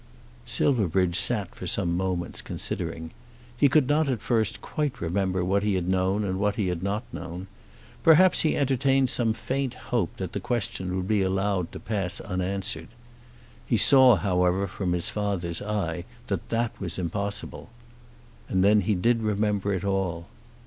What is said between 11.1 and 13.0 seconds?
allowed to pass unanswered.